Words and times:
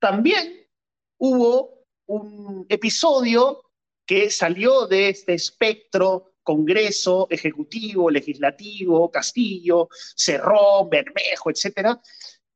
también 0.00 0.66
hubo 1.18 1.84
un 2.06 2.66
episodio 2.68 3.62
que 4.06 4.30
salió 4.30 4.86
de 4.86 5.10
este 5.10 5.34
espectro 5.34 6.32
Congreso, 6.42 7.28
Ejecutivo, 7.30 8.10
Legislativo, 8.10 9.10
Castillo, 9.10 9.88
Cerrón, 10.16 10.88
Bermejo, 10.90 11.50
etcétera, 11.50 12.00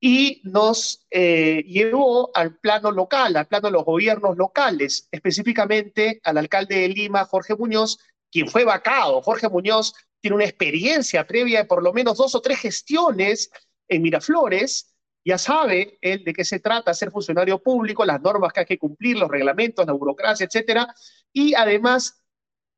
y 0.00 0.42
nos 0.44 1.06
eh, 1.10 1.62
llevó 1.66 2.30
al 2.36 2.58
plano 2.58 2.90
local, 2.90 3.36
al 3.36 3.46
plano 3.46 3.68
de 3.68 3.72
los 3.72 3.84
gobiernos 3.84 4.36
locales, 4.36 5.08
específicamente 5.12 6.20
al 6.24 6.38
alcalde 6.38 6.80
de 6.80 6.88
Lima, 6.88 7.24
Jorge 7.24 7.54
Muñoz, 7.54 7.98
quien 8.30 8.48
fue 8.48 8.64
vacado. 8.64 9.22
Jorge 9.22 9.48
Muñoz 9.48 9.95
tiene 10.20 10.36
una 10.36 10.45
experiencia 10.45 11.26
previa 11.26 11.61
de 11.61 11.64
por 11.66 11.82
lo 11.82 11.92
menos 11.92 12.16
dos 12.16 12.34
o 12.34 12.40
tres 12.40 12.58
gestiones 12.58 13.50
en 13.88 14.02
Miraflores, 14.02 14.93
ya 15.25 15.38
sabe 15.38 15.98
él 16.02 16.22
de 16.22 16.32
qué 16.32 16.45
se 16.45 16.61
trata 16.61 16.93
ser 16.93 17.11
funcionario 17.11 17.59
público, 17.59 18.04
las 18.04 18.20
normas 18.20 18.52
que 18.52 18.61
hay 18.61 18.66
que 18.66 18.79
cumplir, 18.79 19.16
los 19.16 19.30
reglamentos, 19.30 19.87
la 19.87 19.92
burocracia, 19.92 20.47
etcétera, 20.47 20.95
y 21.33 21.55
además 21.55 22.23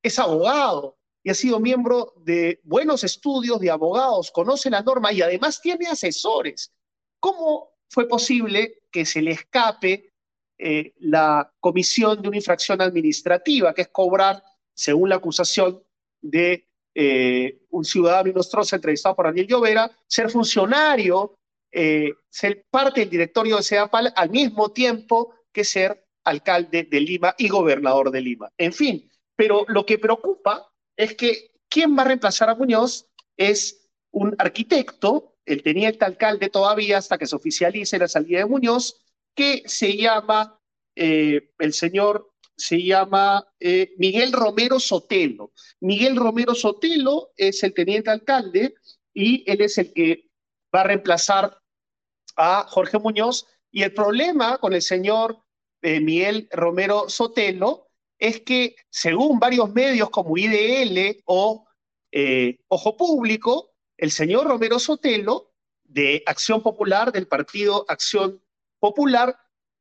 es 0.02 0.18
abogado 0.18 0.96
y 1.24 1.30
ha 1.30 1.34
sido 1.34 1.58
miembro 1.58 2.14
de 2.18 2.60
buenos 2.62 3.02
estudios 3.02 3.58
de 3.58 3.70
abogados, 3.70 4.30
conoce 4.30 4.70
la 4.70 4.82
norma 4.82 5.12
y 5.12 5.22
además 5.22 5.60
tiene 5.60 5.88
asesores. 5.88 6.72
¿Cómo 7.18 7.70
fue 7.88 8.06
posible 8.06 8.82
que 8.92 9.04
se 9.04 9.20
le 9.22 9.32
escape 9.32 10.12
eh, 10.58 10.94
la 11.00 11.52
comisión 11.60 12.22
de 12.22 12.28
una 12.28 12.36
infracción 12.36 12.80
administrativa, 12.80 13.74
que 13.74 13.82
es 13.82 13.88
cobrar, 13.88 14.42
según 14.72 15.08
la 15.08 15.16
acusación 15.16 15.82
de 16.20 16.68
eh, 16.94 17.66
un 17.70 17.84
ciudadano 17.84 18.30
inostroso 18.30 18.76
entrevistado 18.76 19.16
por 19.16 19.26
Daniel 19.26 19.48
Llovera, 19.48 19.90
ser 20.06 20.30
funcionario 20.30 21.36
eh, 21.72 22.12
ser 22.28 22.66
parte 22.70 23.00
del 23.00 23.10
directorio 23.10 23.56
de 23.56 23.62
CEAPAL 23.62 24.12
al 24.16 24.30
mismo 24.30 24.72
tiempo 24.72 25.34
que 25.52 25.64
ser 25.64 26.06
alcalde 26.24 26.84
de 26.84 27.00
Lima 27.00 27.34
y 27.38 27.48
gobernador 27.48 28.10
de 28.10 28.20
Lima. 28.20 28.50
En 28.58 28.72
fin, 28.72 29.10
pero 29.36 29.64
lo 29.68 29.86
que 29.86 29.98
preocupa 29.98 30.70
es 30.96 31.14
que 31.14 31.52
quien 31.68 31.96
va 31.96 32.02
a 32.02 32.06
reemplazar 32.06 32.50
a 32.50 32.54
Muñoz 32.54 33.06
es 33.36 33.88
un 34.10 34.34
arquitecto, 34.38 35.36
el 35.44 35.62
teniente 35.62 36.04
alcalde 36.04 36.48
todavía 36.48 36.98
hasta 36.98 37.18
que 37.18 37.26
se 37.26 37.36
oficialice 37.36 37.98
la 37.98 38.08
salida 38.08 38.38
de 38.38 38.46
Muñoz, 38.46 38.96
que 39.34 39.62
se 39.66 39.96
llama, 39.96 40.58
eh, 40.94 41.50
el 41.58 41.72
señor 41.74 42.32
se 42.56 42.82
llama 42.82 43.46
eh, 43.60 43.92
Miguel 43.98 44.32
Romero 44.32 44.80
Sotelo. 44.80 45.52
Miguel 45.80 46.16
Romero 46.16 46.54
Sotelo 46.54 47.30
es 47.36 47.62
el 47.62 47.74
teniente 47.74 48.10
alcalde 48.10 48.74
y 49.12 49.44
él 49.50 49.60
es 49.60 49.78
el 49.78 49.92
que 49.92 50.25
va 50.74 50.80
a 50.80 50.84
reemplazar 50.84 51.58
a 52.36 52.66
Jorge 52.68 52.98
Muñoz. 52.98 53.46
Y 53.70 53.82
el 53.82 53.92
problema 53.92 54.58
con 54.58 54.72
el 54.72 54.82
señor 54.82 55.38
eh, 55.82 56.00
Miguel 56.00 56.48
Romero 56.50 57.08
Sotelo 57.08 57.88
es 58.18 58.40
que, 58.40 58.76
según 58.90 59.38
varios 59.38 59.72
medios 59.72 60.10
como 60.10 60.36
IDL 60.36 61.22
o 61.26 61.66
eh, 62.12 62.58
Ojo 62.68 62.96
Público, 62.96 63.74
el 63.96 64.10
señor 64.10 64.46
Romero 64.46 64.78
Sotelo, 64.78 65.52
de 65.84 66.22
Acción 66.26 66.62
Popular, 66.62 67.12
del 67.12 67.28
partido 67.28 67.84
Acción 67.88 68.42
Popular, 68.78 69.36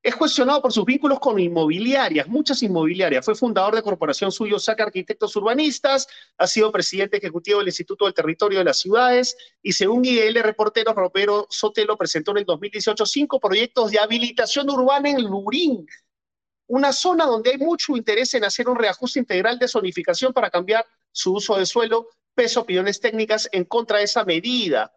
es 0.06 0.16
cuestionado 0.16 0.62
por 0.62 0.72
sus 0.72 0.86
vínculos 0.86 1.20
con 1.20 1.40
inmobiliarias, 1.40 2.28
muchas 2.28 2.62
inmobiliarias. 2.62 3.26
Fue 3.26 3.34
fundador 3.34 3.74
de 3.74 3.82
Corporación 3.82 4.32
Suyo 4.32 4.60
Saca 4.60 4.84
Arquitectos 4.84 5.36
Urbanistas, 5.36 6.08
ha 6.38 6.46
sido 6.46 6.72
presidente 6.72 7.18
ejecutivo 7.18 7.58
del 7.58 7.70
Instituto 7.70 8.06
del 8.06 8.14
Territorio 8.14 8.60
de 8.60 8.66
las 8.66 8.80
Ciudades 8.80 9.36
y 9.64 9.74
según 9.74 10.06
IDL 10.06 10.44
Reportero, 10.44 10.94
Romero 10.94 11.48
Sotelo 11.50 11.98
presentó 11.98 12.30
en 12.30 12.38
el 12.38 12.46
2018 12.46 13.04
cinco 13.04 13.40
proyectos 13.40 13.90
de 13.90 13.98
habilitación 13.98 14.70
urbana 14.70 15.10
en 15.10 15.24
Lurín, 15.24 15.88
una 16.68 16.94
zona 16.94 17.26
donde 17.26 17.50
hay 17.50 17.58
mucho 17.58 17.98
interés 17.98 18.32
en 18.36 18.44
hacer 18.44 18.70
un 18.70 18.78
reajuste 18.78 19.18
integral 19.18 19.58
de 19.58 19.68
zonificación 19.68 20.34
para 20.34 20.52
cambiar 20.52 20.86
su 21.12 21.34
uso 21.34 21.58
de 21.58 21.66
suelo, 21.66 22.10
peso, 22.36 22.62
opiniones 22.62 23.00
técnicas 23.00 23.50
en 23.52 23.66
contra 23.66 23.98
de 23.98 24.04
esa 24.04 24.24
medida. 24.24 24.94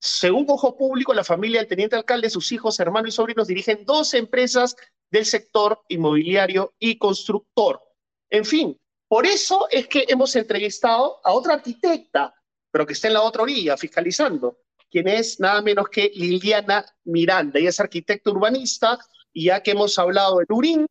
Según 0.00 0.46
Ojo 0.48 0.78
Público, 0.78 1.12
la 1.12 1.24
familia 1.24 1.60
del 1.60 1.68
teniente 1.68 1.94
alcalde, 1.94 2.30
sus 2.30 2.50
hijos, 2.52 2.80
hermanos 2.80 3.10
y 3.10 3.16
sobrinos 3.16 3.48
dirigen 3.48 3.84
dos 3.84 4.14
empresas 4.14 4.74
del 5.10 5.26
sector 5.26 5.82
inmobiliario 5.88 6.72
y 6.78 6.96
constructor. 6.96 7.82
En 8.30 8.46
fin, 8.46 8.80
por 9.06 9.26
eso 9.26 9.68
es 9.70 9.88
que 9.88 10.06
hemos 10.08 10.34
entrevistado 10.36 11.20
a 11.22 11.32
otra 11.32 11.54
arquitecta, 11.54 12.34
pero 12.70 12.86
que 12.86 12.94
está 12.94 13.08
en 13.08 13.14
la 13.14 13.22
otra 13.22 13.42
orilla, 13.42 13.76
fiscalizando, 13.76 14.60
quien 14.90 15.06
es 15.06 15.38
nada 15.38 15.60
menos 15.60 15.90
que 15.90 16.10
Liliana 16.14 16.86
Miranda. 17.04 17.58
Ella 17.58 17.68
es 17.68 17.80
arquitecta 17.80 18.30
urbanista 18.30 18.98
y 19.34 19.46
ya 19.46 19.62
que 19.62 19.72
hemos 19.72 19.98
hablado 19.98 20.38
de 20.38 20.46
Turín, 20.46 20.86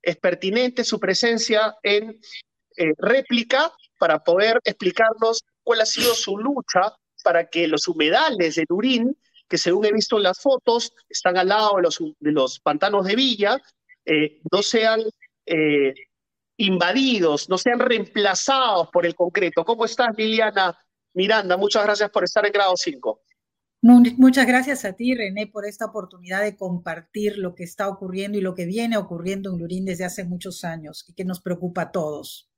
es 0.00 0.16
pertinente 0.18 0.84
su 0.84 1.00
presencia 1.00 1.74
en 1.82 2.20
eh, 2.76 2.92
réplica 2.98 3.72
para 3.98 4.22
poder 4.22 4.60
explicarnos 4.62 5.42
cuál 5.64 5.80
ha 5.80 5.86
sido 5.86 6.14
su 6.14 6.38
lucha 6.38 6.94
para 7.24 7.48
que 7.48 7.66
los 7.66 7.88
humedales 7.88 8.54
de 8.54 8.66
Turín, 8.66 9.16
que 9.48 9.58
según 9.58 9.86
he 9.86 9.92
visto 9.92 10.18
en 10.18 10.24
las 10.24 10.40
fotos, 10.40 10.92
están 11.08 11.36
al 11.36 11.48
lado 11.48 11.76
de 12.20 12.32
los, 12.32 12.60
pantanos 12.60 13.06
de 13.06 13.16
Villa, 13.16 13.58
eh, 14.04 14.40
no 14.52 14.62
sean 14.62 15.00
eh, 15.46 15.94
invadidos, 16.58 17.48
no 17.48 17.58
sean 17.58 17.80
reemplazados 17.80 18.88
por 18.92 19.06
el 19.06 19.14
concreto. 19.14 19.64
¿Cómo 19.64 19.84
estás, 19.86 20.10
Liliana 20.16 20.78
Miranda? 21.14 21.56
Muchas 21.56 21.84
gracias 21.84 22.10
por 22.10 22.24
estar 22.24 22.46
en 22.46 22.52
grado 22.52 22.76
5. 22.76 23.22
Muchas 23.86 24.46
gracias 24.46 24.86
a 24.86 24.94
ti, 24.94 25.14
René, 25.14 25.46
por 25.46 25.66
esta 25.66 25.84
oportunidad 25.84 26.42
de 26.42 26.56
compartir 26.56 27.36
lo 27.36 27.54
que 27.54 27.64
está 27.64 27.86
ocurriendo 27.88 28.38
y 28.38 28.40
lo 28.40 28.54
que 28.54 28.64
viene 28.64 28.96
ocurriendo 28.96 29.52
en 29.52 29.58
Lurín 29.58 29.84
desde 29.84 30.06
hace 30.06 30.24
muchos 30.24 30.64
años 30.64 31.04
y 31.06 31.12
que 31.12 31.26
nos 31.26 31.42
preocupa 31.42 31.82
a 31.82 31.92
todos. 31.92 32.50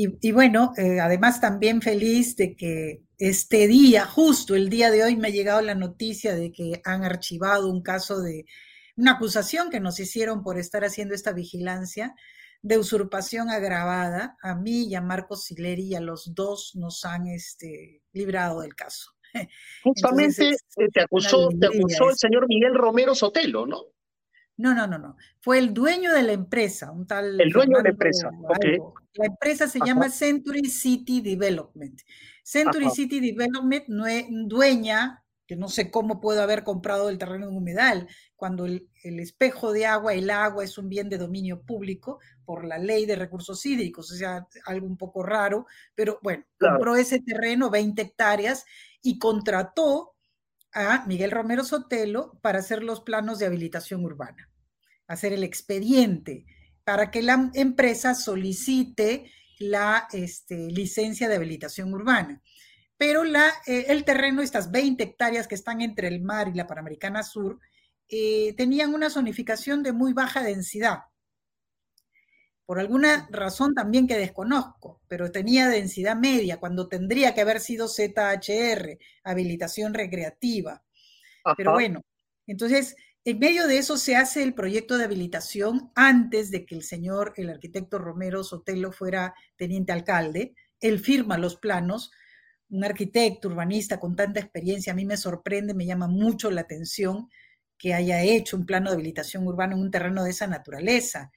Y, 0.00 0.30
bueno, 0.30 0.74
eh, 0.76 1.00
además 1.00 1.40
también 1.40 1.82
feliz 1.82 2.36
de 2.36 2.54
que 2.54 3.02
este 3.18 3.66
día, 3.66 4.06
justo 4.06 4.54
el 4.54 4.68
día 4.68 4.92
de 4.92 5.02
hoy, 5.02 5.16
me 5.16 5.26
ha 5.26 5.32
llegado 5.32 5.60
la 5.60 5.74
noticia 5.74 6.36
de 6.36 6.52
que 6.52 6.80
han 6.84 7.02
archivado 7.02 7.68
un 7.68 7.82
caso 7.82 8.20
de 8.20 8.46
una 8.94 9.14
acusación 9.14 9.70
que 9.70 9.80
nos 9.80 9.98
hicieron 9.98 10.44
por 10.44 10.56
estar 10.56 10.84
haciendo 10.84 11.16
esta 11.16 11.32
vigilancia 11.32 12.14
de 12.62 12.78
usurpación 12.78 13.50
agravada. 13.50 14.36
A 14.40 14.54
mí 14.54 14.86
y 14.86 14.94
a 14.94 15.00
Marcos 15.00 15.46
Sileri 15.46 15.88
y 15.88 15.94
a 15.96 16.00
los 16.00 16.32
dos 16.32 16.76
nos 16.76 17.04
han 17.04 17.26
este, 17.26 18.04
librado 18.12 18.60
del 18.60 18.76
caso. 18.76 19.10
Justamente 19.82 20.50
eh, 20.50 20.88
te, 20.92 21.00
acusó, 21.00 21.48
te 21.48 21.66
acusó 21.66 22.10
el 22.10 22.16
señor 22.16 22.46
Miguel 22.46 22.76
Romero 22.76 23.16
Sotelo, 23.16 23.66
¿no? 23.66 23.82
No, 24.58 24.74
no, 24.74 24.88
no, 24.88 24.98
no. 24.98 25.16
Fue 25.40 25.58
el 25.58 25.72
dueño 25.72 26.12
de 26.12 26.22
la 26.24 26.32
empresa, 26.32 26.90
un 26.90 27.06
tal. 27.06 27.40
El 27.40 27.50
dueño 27.50 27.78
de 27.78 27.84
la 27.84 27.90
empresa. 27.90 28.30
La 29.14 29.26
empresa 29.26 29.68
se 29.68 29.78
llama 29.78 30.10
Century 30.10 30.68
City 30.68 31.20
Development. 31.20 32.00
Century 32.42 32.90
City 32.90 33.20
Development 33.20 33.84
no 33.88 34.06
es 34.06 34.26
dueña, 34.28 35.22
que 35.46 35.54
no 35.54 35.68
sé 35.68 35.90
cómo 35.90 36.20
puedo 36.20 36.42
haber 36.42 36.64
comprado 36.64 37.08
el 37.08 37.18
terreno 37.18 37.48
en 37.48 37.56
humedal, 37.56 38.08
cuando 38.36 38.66
el, 38.66 38.88
espejo 39.02 39.72
de 39.72 39.86
agua, 39.86 40.12
el 40.12 40.28
agua 40.28 40.64
es 40.64 40.76
un 40.76 40.88
bien 40.88 41.08
de 41.08 41.18
dominio 41.18 41.62
público 41.62 42.18
por 42.44 42.64
la 42.64 42.78
ley 42.78 43.06
de 43.06 43.16
recursos 43.16 43.64
hídricos, 43.64 44.10
o 44.10 44.14
sea, 44.16 44.46
algo 44.66 44.86
un 44.86 44.96
poco 44.96 45.22
raro, 45.22 45.66
pero 45.94 46.18
bueno, 46.22 46.44
compró 46.58 46.96
ese 46.96 47.20
terreno, 47.20 47.70
20 47.70 48.02
hectáreas, 48.02 48.64
y 49.02 49.18
contrató 49.18 50.16
a 50.72 51.04
Miguel 51.06 51.30
Romero 51.30 51.64
Sotelo 51.64 52.38
para 52.42 52.58
hacer 52.58 52.82
los 52.82 53.00
planos 53.00 53.38
de 53.38 53.46
habilitación 53.46 54.04
urbana, 54.04 54.50
hacer 55.06 55.32
el 55.32 55.44
expediente 55.44 56.46
para 56.84 57.10
que 57.10 57.22
la 57.22 57.50
empresa 57.54 58.14
solicite 58.14 59.30
la 59.58 60.08
este, 60.12 60.70
licencia 60.70 61.28
de 61.28 61.36
habilitación 61.36 61.92
urbana. 61.92 62.40
Pero 62.96 63.24
la, 63.24 63.48
eh, 63.66 63.86
el 63.88 64.04
terreno, 64.04 64.42
estas 64.42 64.70
20 64.70 65.02
hectáreas 65.02 65.46
que 65.46 65.54
están 65.54 65.80
entre 65.80 66.08
el 66.08 66.20
mar 66.20 66.48
y 66.48 66.54
la 66.54 66.66
Panamericana 66.66 67.22
Sur, 67.22 67.60
eh, 68.08 68.54
tenían 68.56 68.94
una 68.94 69.10
zonificación 69.10 69.82
de 69.82 69.92
muy 69.92 70.12
baja 70.12 70.42
densidad. 70.42 71.00
Por 72.68 72.78
alguna 72.78 73.26
razón 73.30 73.72
también 73.72 74.06
que 74.06 74.18
desconozco, 74.18 75.00
pero 75.08 75.32
tenía 75.32 75.68
densidad 75.68 76.16
media 76.16 76.60
cuando 76.60 76.86
tendría 76.86 77.32
que 77.32 77.40
haber 77.40 77.60
sido 77.60 77.88
ZHR, 77.88 78.98
habilitación 79.24 79.94
recreativa. 79.94 80.84
Pero 81.56 81.72
bueno, 81.72 82.02
entonces, 82.46 82.94
en 83.24 83.38
medio 83.38 83.66
de 83.66 83.78
eso 83.78 83.96
se 83.96 84.16
hace 84.16 84.42
el 84.42 84.52
proyecto 84.52 84.98
de 84.98 85.04
habilitación 85.04 85.90
antes 85.94 86.50
de 86.50 86.66
que 86.66 86.74
el 86.74 86.82
señor, 86.82 87.32
el 87.38 87.48
arquitecto 87.48 87.98
Romero 87.98 88.44
Sotelo, 88.44 88.92
fuera 88.92 89.34
teniente 89.56 89.92
alcalde. 89.92 90.54
Él 90.78 90.98
firma 90.98 91.38
los 91.38 91.56
planos. 91.56 92.10
Un 92.68 92.84
arquitecto 92.84 93.48
urbanista 93.48 93.98
con 93.98 94.14
tanta 94.14 94.40
experiencia, 94.40 94.92
a 94.92 94.96
mí 94.96 95.06
me 95.06 95.16
sorprende, 95.16 95.72
me 95.72 95.86
llama 95.86 96.06
mucho 96.06 96.50
la 96.50 96.60
atención 96.60 97.30
que 97.78 97.94
haya 97.94 98.20
hecho 98.20 98.58
un 98.58 98.66
plano 98.66 98.90
de 98.90 98.96
habilitación 98.96 99.46
urbana 99.46 99.72
en 99.72 99.80
un 99.80 99.90
terreno 99.90 100.22
de 100.22 100.32
esa 100.32 100.46
naturaleza. 100.46 101.32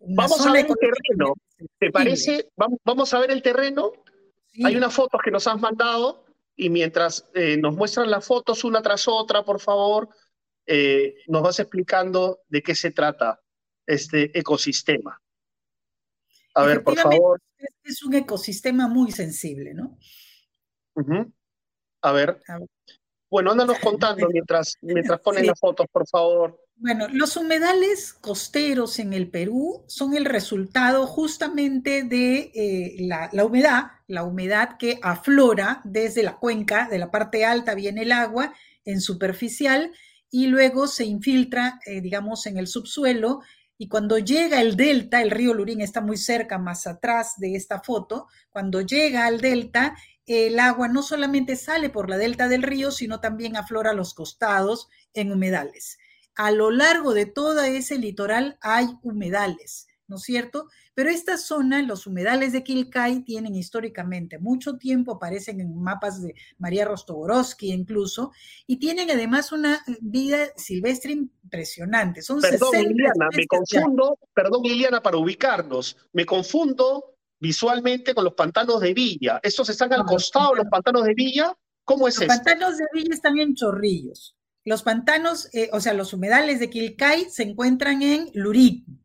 Vamos 0.00 0.46
a 0.46 0.52
ver 0.52 0.66
el 0.66 0.76
terreno. 0.76 1.34
¿Te 1.78 1.90
parece? 1.90 2.50
Vamos, 2.84 3.14
a 3.14 3.20
ver 3.20 3.30
el 3.30 3.42
terreno. 3.42 3.92
Hay 4.64 4.76
unas 4.76 4.94
fotos 4.94 5.20
que 5.22 5.30
nos 5.30 5.46
has 5.46 5.60
mandado 5.60 6.24
y 6.56 6.70
mientras 6.70 7.28
eh, 7.34 7.56
nos 7.56 7.74
muestran 7.76 8.10
las 8.10 8.26
fotos 8.26 8.64
una 8.64 8.82
tras 8.82 9.06
otra, 9.08 9.44
por 9.44 9.60
favor, 9.60 10.08
eh, 10.66 11.14
nos 11.28 11.42
vas 11.42 11.60
explicando 11.60 12.40
de 12.48 12.62
qué 12.62 12.74
se 12.74 12.90
trata 12.90 13.40
este 13.86 14.36
ecosistema. 14.38 15.20
A 16.54 16.64
ver, 16.64 16.82
por 16.82 16.96
favor. 16.96 17.40
Es 17.82 18.02
un 18.02 18.14
ecosistema 18.14 18.88
muy 18.88 19.12
sensible, 19.12 19.74
¿no? 19.74 19.98
A 22.02 22.12
ver. 22.12 22.40
Bueno, 23.30 23.52
ándanos 23.52 23.78
contando 23.78 24.28
mientras, 24.28 24.76
mientras 24.80 25.20
ponen 25.24 25.46
las 25.46 25.58
fotos, 25.58 25.86
por 25.92 26.08
favor. 26.08 26.60
Bueno, 26.82 27.08
los 27.12 27.36
humedales 27.36 28.14
costeros 28.14 28.98
en 29.00 29.12
el 29.12 29.28
Perú 29.30 29.84
son 29.86 30.16
el 30.16 30.24
resultado 30.24 31.06
justamente 31.06 32.04
de 32.04 32.50
eh, 32.54 32.96
la, 33.00 33.28
humedad, 33.44 33.88
la 34.06 34.24
humedad 34.24 34.78
que 34.78 34.98
aflora 35.02 35.82
desde 35.84 36.22
la 36.22 36.38
cuenca, 36.38 36.88
de 36.90 36.98
la 36.98 37.10
parte 37.10 37.44
alta 37.44 37.74
viene 37.74 38.04
el 38.04 38.12
agua 38.12 38.54
en 38.86 39.02
superficial 39.02 39.92
y 40.30 40.46
luego 40.46 40.86
se 40.86 41.04
infiltra, 41.04 41.80
eh, 41.84 42.00
digamos, 42.00 42.46
en 42.46 42.56
el 42.56 42.66
subsuelo 42.66 43.40
y 43.76 43.88
cuando 43.88 44.16
llega 44.16 44.62
el 44.62 44.74
delta, 44.74 45.20
el 45.20 45.30
río 45.30 45.52
Lurín 45.52 45.82
está 45.82 46.00
muy 46.00 46.16
cerca, 46.16 46.56
más 46.56 46.86
atrás 46.86 47.34
de 47.36 47.56
esta 47.56 47.82
foto, 47.82 48.26
cuando 48.48 48.80
llega 48.80 49.26
al 49.26 49.42
delta, 49.42 49.98
el 50.24 50.58
agua 50.58 50.88
no 50.88 51.02
solamente 51.02 51.56
sale 51.56 51.90
por 51.90 52.08
la 52.08 52.16
delta 52.16 52.48
del 52.48 52.62
río, 52.62 52.90
sino 52.90 53.20
también 53.20 53.54
aflora 53.58 53.92
los 53.92 54.14
costados 54.14 54.88
en 55.12 55.30
humedales 55.30 55.98
a 56.34 56.50
lo 56.50 56.70
largo 56.70 57.14
de 57.14 57.26
todo 57.26 57.60
ese 57.60 57.98
litoral 57.98 58.58
hay 58.60 58.88
humedales, 59.02 59.88
¿no 60.06 60.16
es 60.16 60.22
cierto? 60.22 60.68
Pero 60.94 61.10
esta 61.10 61.38
zona, 61.38 61.82
los 61.82 62.06
humedales 62.06 62.52
de 62.52 62.62
Quilcay, 62.62 63.22
tienen 63.24 63.54
históricamente 63.54 64.38
mucho 64.38 64.76
tiempo, 64.76 65.12
aparecen 65.12 65.60
en 65.60 65.80
mapas 65.80 66.20
de 66.20 66.34
María 66.58 66.84
Rostogorowski 66.84 67.72
incluso, 67.72 68.32
y 68.66 68.78
tienen 68.78 69.10
además 69.10 69.52
una 69.52 69.82
vida 70.00 70.48
silvestre 70.56 71.12
impresionante. 71.12 72.22
Son 72.22 72.40
perdón, 72.40 72.70
Liliana, 72.72 73.28
me 73.34 73.46
confundo, 73.46 74.18
perdón, 74.34 74.62
Liliana, 74.64 75.02
para 75.02 75.16
ubicarnos, 75.16 75.96
me 76.12 76.26
confundo 76.26 77.16
visualmente 77.38 78.14
con 78.14 78.24
los 78.24 78.34
pantanos 78.34 78.80
de 78.80 78.92
Villa. 78.92 79.40
¿Estos 79.42 79.70
están 79.70 79.92
al 79.92 80.04
costado, 80.04 80.54
los 80.54 80.66
pantanos 80.66 81.04
de 81.04 81.14
Villa? 81.14 81.56
¿Cómo 81.84 82.06
es 82.06 82.16
eso? 82.16 82.26
Los 82.26 82.36
pantanos 82.36 82.76
de 82.76 82.84
Villa 82.92 83.14
están 83.14 83.38
en 83.38 83.54
Chorrillos. 83.54 84.36
Los 84.70 84.84
pantanos, 84.84 85.52
eh, 85.52 85.68
o 85.72 85.80
sea, 85.80 85.94
los 85.94 86.12
humedales 86.12 86.60
de 86.60 86.70
Quilcay 86.70 87.28
se 87.28 87.42
encuentran 87.42 88.02
en 88.02 88.30
Lurín, 88.34 89.02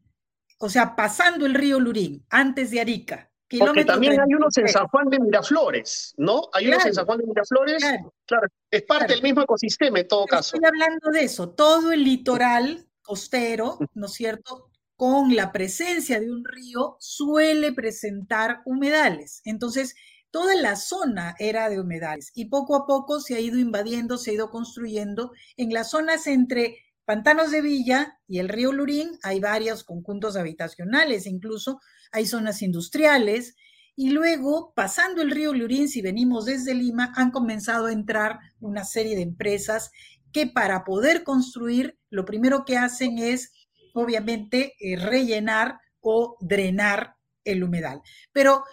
o 0.59 0.69
sea, 0.69 0.95
pasando 0.95 1.47
el 1.47 1.55
río 1.55 1.79
Lurín, 1.79 2.23
antes 2.29 2.69
de 2.69 2.81
Arica. 2.81 3.31
Porque 3.57 3.83
también 3.83 4.21
hay 4.21 4.31
unos 4.35 4.55
en 4.59 4.67
San 4.67 4.85
Juan 4.89 5.09
de 5.09 5.19
Miraflores, 5.19 6.13
¿no? 6.17 6.49
Hay 6.53 6.67
unos 6.67 6.85
en 6.85 6.93
San 6.93 7.07
Juan 7.07 7.17
de 7.17 7.25
Miraflores. 7.25 7.83
Claro, 8.27 8.47
es 8.69 8.83
parte 8.83 9.13
del 9.13 9.23
mismo 9.23 9.41
ecosistema 9.41 10.01
en 10.01 10.07
todo 10.07 10.27
caso. 10.27 10.55
Estoy 10.55 10.67
hablando 10.67 11.09
de 11.09 11.23
eso, 11.23 11.49
todo 11.49 11.91
el 11.91 12.03
litoral 12.03 12.87
costero, 13.01 13.79
¿no 13.95 14.05
es 14.05 14.13
cierto? 14.13 14.69
Con 14.95 15.35
la 15.35 15.51
presencia 15.51 16.19
de 16.19 16.29
un 16.29 16.45
río 16.45 16.95
suele 16.99 17.73
presentar 17.73 18.61
humedales. 18.65 19.41
Entonces, 19.45 19.95
toda 20.35 20.53
la 20.55 20.75
zona 20.75 21.33
era 21.39 21.69
de 21.69 21.79
humedales 21.79 22.33
y 22.35 22.49
poco 22.49 22.75
a 22.75 22.85
poco 22.85 23.21
se 23.21 23.35
ha 23.35 23.39
ido 23.39 23.57
invadiendo, 23.57 24.17
se 24.17 24.31
ha 24.31 24.33
ido 24.33 24.49
construyendo. 24.49 25.31
En 25.55 25.71
las 25.71 25.91
zonas 25.91 26.27
entre 26.27 26.75
Pantanos 27.05 27.51
de 27.51 27.61
Villa 27.61 28.19
y 28.27 28.39
el 28.39 28.49
río 28.49 28.73
Lurín 28.73 29.17
hay 29.23 29.39
varios 29.39 29.85
conjuntos 29.85 30.35
habitacionales, 30.35 31.25
incluso 31.25 31.79
hay 32.11 32.25
zonas 32.25 32.61
industriales. 32.61 33.55
Y 33.95 34.09
luego, 34.09 34.73
pasando 34.75 35.21
el 35.21 35.31
río 35.31 35.53
Lurín, 35.53 35.87
si 35.87 36.01
venimos 36.01 36.43
desde 36.43 36.73
Lima, 36.73 37.13
han 37.15 37.31
comenzado 37.31 37.85
a 37.85 37.93
entrar 37.93 38.37
una 38.59 38.83
serie 38.83 39.15
de 39.15 39.21
empresas 39.21 39.89
que 40.33 40.47
para 40.47 40.83
poder 40.83 41.23
construir, 41.23 41.97
lo 42.09 42.25
primero 42.25 42.65
que 42.65 42.75
hacen 42.75 43.19
es, 43.19 43.53
obviamente, 43.93 44.73
eh, 44.81 44.97
rellenar 44.97 45.79
o 46.01 46.35
drenar 46.41 47.15
el 47.45 47.63
humedal. 47.63 48.01
Pero 48.33 48.65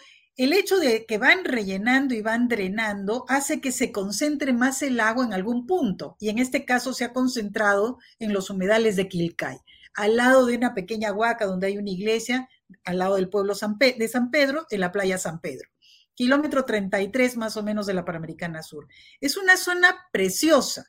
el 0.44 0.52
hecho 0.52 0.78
de 0.78 1.06
que 1.06 1.18
van 1.18 1.44
rellenando 1.44 2.14
y 2.14 2.22
van 2.22 2.48
drenando 2.48 3.24
hace 3.28 3.60
que 3.60 3.70
se 3.70 3.92
concentre 3.92 4.52
más 4.52 4.82
el 4.82 4.98
agua 5.00 5.24
en 5.24 5.32
algún 5.32 5.66
punto, 5.66 6.16
y 6.18 6.30
en 6.30 6.38
este 6.38 6.64
caso 6.64 6.92
se 6.92 7.04
ha 7.04 7.12
concentrado 7.12 7.98
en 8.18 8.32
los 8.32 8.50
humedales 8.50 8.96
de 8.96 9.08
Quilcay, 9.08 9.58
al 9.94 10.16
lado 10.16 10.46
de 10.46 10.56
una 10.56 10.74
pequeña 10.74 11.12
huaca 11.12 11.46
donde 11.46 11.68
hay 11.68 11.78
una 11.78 11.90
iglesia, 11.90 12.48
al 12.84 12.98
lado 12.98 13.16
del 13.16 13.28
pueblo 13.28 13.54
de 13.54 14.08
San 14.08 14.30
Pedro, 14.30 14.66
en 14.70 14.80
la 14.80 14.90
playa 14.90 15.18
San 15.18 15.40
Pedro. 15.40 15.68
Kilómetro 16.14 16.64
33 16.64 17.36
más 17.36 17.56
o 17.56 17.62
menos 17.62 17.86
de 17.86 17.94
la 17.94 18.04
Panamericana 18.04 18.62
Sur. 18.62 18.86
Es 19.20 19.36
una 19.36 19.56
zona 19.56 19.96
preciosa 20.12 20.86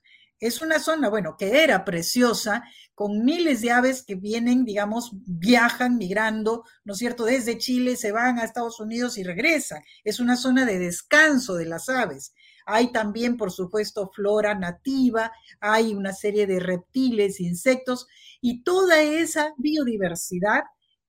es 0.47 0.61
una 0.61 0.79
zona, 0.79 1.09
bueno, 1.09 1.37
que 1.37 1.63
era 1.63 1.85
preciosa, 1.85 2.63
con 2.93 3.23
miles 3.23 3.61
de 3.61 3.71
aves 3.71 4.03
que 4.03 4.15
vienen, 4.15 4.65
digamos, 4.65 5.11
viajan 5.25 5.97
migrando, 5.97 6.65
¿no 6.83 6.93
es 6.93 6.99
cierto? 6.99 7.23
Desde 7.23 7.57
Chile 7.57 7.95
se 7.95 8.11
van 8.11 8.37
a 8.37 8.43
Estados 8.43 8.81
Unidos 8.81 9.17
y 9.17 9.23
regresan. 9.23 9.81
Es 10.03 10.19
una 10.19 10.35
zona 10.35 10.65
de 10.65 10.79
descanso 10.79 11.55
de 11.55 11.65
las 11.65 11.87
aves. 11.87 12.33
Hay 12.65 12.91
también, 12.91 13.37
por 13.37 13.51
supuesto, 13.51 14.11
flora 14.13 14.53
nativa, 14.53 15.31
hay 15.61 15.93
una 15.93 16.11
serie 16.11 16.45
de 16.45 16.59
reptiles, 16.59 17.39
insectos, 17.39 18.07
y 18.41 18.63
toda 18.63 19.01
esa 19.01 19.53
biodiversidad 19.57 20.63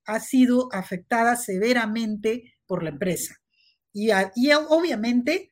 ha 0.06 0.20
sido 0.20 0.68
afectada 0.72 1.34
severamente 1.34 2.54
por 2.66 2.84
la 2.84 2.90
empresa. 2.90 3.34
Y, 3.92 4.10
obviamente 4.68 5.50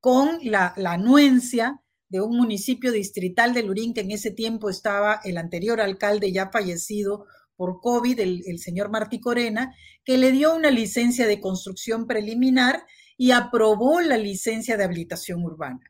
con 0.00 0.38
la, 0.42 0.74
la 0.76 0.92
anuencia 0.92 1.83
de 2.14 2.20
un 2.20 2.36
municipio 2.36 2.92
distrital 2.92 3.54
de 3.54 3.64
Lurín, 3.64 3.92
que 3.92 4.02
en 4.02 4.12
ese 4.12 4.30
tiempo 4.30 4.70
estaba 4.70 5.20
el 5.24 5.36
anterior 5.36 5.80
alcalde 5.80 6.30
ya 6.30 6.48
fallecido 6.48 7.26
por 7.56 7.80
COVID, 7.80 8.20
el, 8.20 8.58
señor 8.60 8.88
Martí 8.88 9.18
Corena, 9.18 9.74
que 10.04 10.16
le 10.16 10.30
dio 10.30 10.54
una 10.54 10.70
licencia 10.70 11.26
de 11.26 11.40
construcción 11.40 12.06
preliminar 12.06 12.86
y 13.16 13.32
aprobó 13.32 14.00
la 14.00 14.16
licencia 14.16 14.76
de 14.76 14.84
habilitación 14.84 15.42
urbana, 15.42 15.80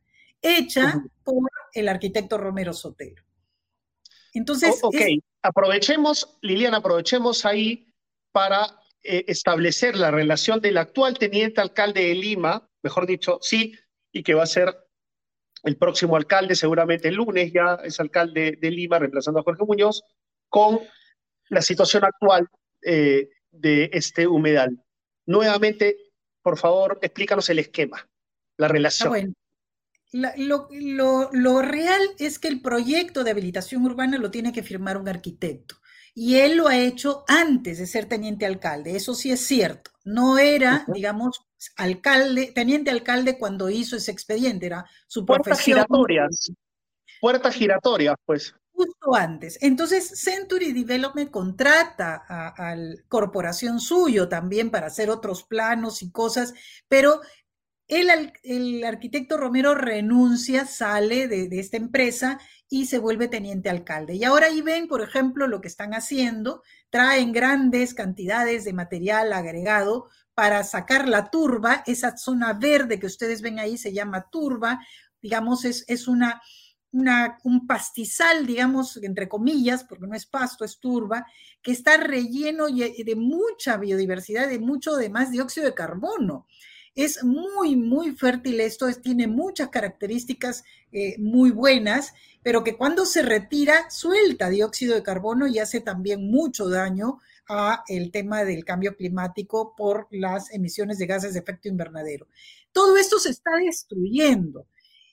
hecha 0.41 1.05
por 1.25 1.51
el 1.75 1.89
arquitecto 1.89 2.39
Romero 2.39 2.73
Sotelo. 2.73 3.23
Entonces. 4.33 4.79
ok, 4.81 4.97
aprovechemos, 5.43 6.39
Liliana, 6.41 6.79
aprovechemos 6.79 7.45
ahí 7.45 7.93
para 8.33 8.81
eh, 9.03 9.27
establecer 9.29 9.95
la 9.95 10.11
relación 10.11 10.63
del 10.63 10.79
actual 10.79 11.19
teniente 11.19 11.61
alcalde 11.61 12.07
de 12.07 12.15
Lima, 12.15 12.67
mejor 12.83 13.07
dicho, 13.07 13.41
sí, 13.43 13.75
y 14.11 14.23
que 14.23 14.33
va 14.33 14.45
a 14.45 14.47
ser 14.47 14.84
el 15.65 15.77
próximo 15.77 16.17
alcalde, 16.17 16.55
seguramente 16.55 17.09
el 17.09 17.15
lunes 17.15 17.53
ya 17.53 17.79
es 17.83 17.99
alcalde 17.99 18.59
de 18.61 18.71
Lima, 18.71 18.99
reemplazando 18.99 19.41
a 19.41 19.43
Jorge 19.43 19.65
Muñoz, 19.65 20.03
con 20.49 20.81
la 21.49 21.63
situación 21.63 22.05
actual 22.05 22.49
eh, 22.83 23.29
de 23.51 23.91
este 23.93 24.27
humedal. 24.27 24.79
Nuevamente, 25.27 25.97
por 26.43 26.59
favor, 26.59 26.99
explícanos 27.01 27.49
el 27.49 27.61
esquema, 27.61 28.07
la 28.59 28.69
relación. 28.69 29.35
Ah, 30.23 30.33
lo, 30.37 31.63
real 31.63 32.03
es 32.19 32.39
que 32.39 32.49
el 32.49 32.61
proyecto 32.61 33.25
de 33.25 33.31
habilitación 33.31 33.85
urbana 33.85 34.19
lo 34.19 34.31
tiene 34.31 34.53
que 34.53 34.63
firmar 34.63 34.97
un 34.97 35.09
arquitecto. 35.09 35.77
Y 36.15 36.37
él 36.37 36.59
lo 36.59 36.69
ha 36.69 36.79
hecho 36.79 37.25
antes 37.27 37.79
de 37.79 37.87
ser 37.87 38.07
teniente 38.07 38.47
alcalde, 38.47 38.95
eso 38.95 39.15
sí 39.15 39.33
es 39.33 39.41
cierto. 39.41 39.91
No 40.05 40.39
era, 40.39 40.85
digamos, 40.89 41.47
alcalde, 41.77 42.53
teniente 42.55 42.91
alcalde 42.91 43.39
cuando 43.39 43.71
hizo 43.71 43.97
ese 43.97 44.11
expediente, 44.11 44.67
era 44.67 44.85
su 45.07 45.25
Puertas 45.25 45.61
giratorias. 45.61 46.53
Puertas 47.21 47.55
giratorias, 47.55 48.17
pues. 48.27 48.55
Justo 48.73 49.15
antes. 49.15 49.57
Entonces, 49.63 50.21
Century 50.21 50.73
Development 50.73 51.31
contrata 51.31 52.25
a, 52.29 52.75
la 52.75 52.95
corporación 53.09 53.81
suyo 53.81 54.29
también 54.29 54.71
para 54.71 54.89
hacer 54.89 55.11
otros 55.11 55.45
planos 55.45 56.03
y 56.03 56.11
cosas, 56.11 56.53
pero 56.89 57.21
el, 57.89 58.85
arquitecto 58.85 59.37
Romero 59.37 59.75
renuncia, 59.75 60.67
sale 60.67 61.29
de, 61.29 61.49
de, 61.49 61.61
esta 61.61 61.77
empresa 61.77 62.39
y 62.69 62.87
se 62.87 62.99
vuelve 62.99 63.29
teniente 63.29 63.69
alcalde. 63.71 64.15
Y 64.15 64.25
ahora 64.25 64.47
ahí 64.47 64.63
ven, 64.63 64.89
por 64.89 65.03
ejemplo, 65.03 65.47
lo 65.47 65.61
que 65.61 65.69
están 65.69 65.93
haciendo, 65.93 66.63
traen 66.91 67.33
grandes 67.33 67.95
cantidades 67.95 68.65
de 68.65 68.73
material 68.73 69.33
agregado 69.33 70.09
para 70.35 70.65
sacar 70.65 71.09
la 71.09 71.31
turba, 71.31 71.83
esa 71.87 72.17
zona 72.17 72.55
verde 72.55 72.99
que 72.99 73.07
ustedes 73.07 73.41
ven 73.41 73.59
ahí 73.59 73.79
se 73.79 73.93
llama 73.93 74.29
turba, 74.31 74.81
digamos, 75.23 75.65
es, 75.65 75.85
es 75.87 76.09
una, 76.09 76.43
una, 76.91 77.39
un 77.45 77.67
pastizal, 77.67 78.47
digamos, 78.47 78.97
entre 78.99 79.29
comillas, 79.29 79.85
porque 79.85 80.07
no 80.07 80.15
es 80.15 80.27
pasto, 80.27 80.65
es 80.65 80.79
turba, 80.81 81.27
que 81.63 81.73
está 81.73 81.97
relleno 81.97 82.67
de 82.67 83.15
mucha 83.17 83.77
biodiversidad, 83.77 84.49
de 84.49 84.59
mucho 84.59 84.97
de 84.97 85.09
más 85.09 85.31
dióxido 85.31 85.67
de 85.67 85.75
carbono. 85.75 86.47
Es 86.95 87.25
muy, 87.25 87.75
muy 87.75 88.13
fértil 88.13 88.61
esto, 88.61 88.87
tiene 89.03 89.27
muchas 89.27 89.69
características 89.69 90.63
eh, 90.93 91.17
muy 91.19 91.51
buenas, 91.51 92.13
pero 92.43 92.63
que 92.63 92.77
cuando 92.77 93.05
se 93.05 93.23
retira 93.23 93.91
suelta 93.91 94.49
dióxido 94.49 94.95
de 94.95 95.03
carbono 95.03 95.49
y 95.49 95.59
hace 95.59 95.81
también 95.81 96.31
mucho 96.31 96.69
daño 96.69 97.19
a 97.49 97.83
el 97.89 98.13
tema 98.13 98.45
del 98.45 98.65
cambio 98.65 98.97
climático 98.97 99.75
por 99.77 100.07
las 100.11 100.53
emisiones 100.53 100.99
de 100.99 101.07
gases 101.07 101.35
de 101.35 101.41
efecto 101.41 101.69
invernadero. 101.69 102.29
Todo 102.71 102.97
esto 102.97 103.19
se 103.19 103.31
está 103.31 103.51
destruyendo. 103.57 104.69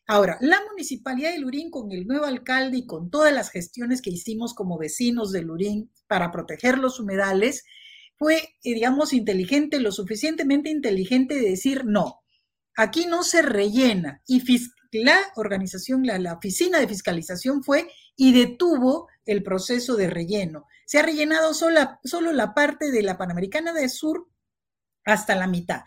Ahora, 0.07 0.38
la 0.41 0.59
municipalidad 0.69 1.31
de 1.31 1.39
Lurín, 1.39 1.71
con 1.71 1.91
el 1.91 2.05
nuevo 2.05 2.25
alcalde 2.25 2.77
y 2.77 2.85
con 2.85 3.09
todas 3.09 3.33
las 3.33 3.50
gestiones 3.50 4.01
que 4.01 4.09
hicimos 4.09 4.53
como 4.53 4.77
vecinos 4.77 5.31
de 5.31 5.41
Lurín 5.41 5.89
para 6.07 6.31
proteger 6.31 6.77
los 6.77 7.00
humedales, 7.00 7.63
fue, 8.21 8.55
digamos, 8.63 9.13
inteligente, 9.13 9.79
lo 9.79 9.91
suficientemente 9.91 10.69
inteligente 10.69 11.33
de 11.33 11.49
decir 11.49 11.85
no. 11.85 12.21
Aquí 12.77 13.07
no 13.07 13.23
se 13.23 13.41
rellena. 13.41 14.21
Y 14.27 14.43
la 14.91 15.17
organización, 15.37 16.05
la, 16.05 16.33
oficina 16.33 16.79
de 16.79 16.87
fiscalización 16.87 17.63
fue 17.63 17.89
y 18.15 18.31
detuvo 18.31 19.07
el 19.25 19.41
proceso 19.41 19.95
de 19.95 20.07
relleno. 20.07 20.67
Se 20.85 20.99
ha 20.99 21.01
rellenado 21.01 21.55
solo 21.55 22.31
la 22.31 22.53
parte 22.53 22.91
de 22.91 23.01
la 23.01 23.17
Panamericana 23.17 23.73
del 23.73 23.89
Sur 23.89 24.27
hasta 25.03 25.33
la 25.33 25.47
mitad. 25.47 25.81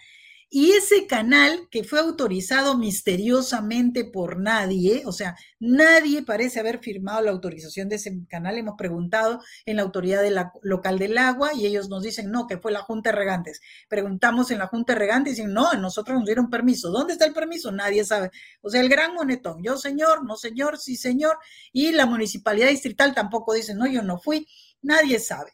Y 0.56 0.70
ese 0.70 1.08
canal 1.08 1.66
que 1.68 1.82
fue 1.82 1.98
autorizado 1.98 2.78
misteriosamente 2.78 4.04
por 4.04 4.38
nadie, 4.38 5.02
o 5.04 5.10
sea, 5.10 5.34
nadie 5.58 6.22
parece 6.22 6.60
haber 6.60 6.78
firmado 6.78 7.22
la 7.22 7.32
autorización 7.32 7.88
de 7.88 7.96
ese 7.96 8.24
canal. 8.28 8.56
Hemos 8.56 8.76
preguntado 8.78 9.42
en 9.66 9.74
la 9.74 9.82
autoridad 9.82 10.22
local 10.62 11.00
del 11.00 11.18
agua 11.18 11.50
y 11.54 11.66
ellos 11.66 11.88
nos 11.88 12.04
dicen, 12.04 12.30
no, 12.30 12.46
que 12.46 12.58
fue 12.58 12.70
la 12.70 12.82
Junta 12.82 13.10
de 13.10 13.16
Regantes. 13.16 13.60
Preguntamos 13.88 14.52
en 14.52 14.60
la 14.60 14.68
Junta 14.68 14.92
de 14.92 15.00
Regantes 15.00 15.32
y 15.32 15.36
dicen, 15.38 15.52
no, 15.52 15.72
nosotros 15.72 16.18
nos 16.18 16.24
dieron 16.24 16.48
permiso. 16.48 16.88
¿Dónde 16.92 17.14
está 17.14 17.26
el 17.26 17.34
permiso? 17.34 17.72
Nadie 17.72 18.04
sabe. 18.04 18.30
O 18.60 18.70
sea, 18.70 18.80
el 18.80 18.88
gran 18.88 19.12
monetón, 19.12 19.60
yo 19.60 19.76
señor, 19.76 20.24
no 20.24 20.36
señor, 20.36 20.78
sí 20.78 20.94
señor. 20.94 21.36
Y 21.72 21.90
la 21.90 22.06
municipalidad 22.06 22.68
distrital 22.68 23.12
tampoco 23.12 23.54
dice, 23.54 23.74
no, 23.74 23.88
yo 23.88 24.02
no 24.02 24.20
fui. 24.20 24.46
Nadie 24.82 25.18
sabe. 25.18 25.50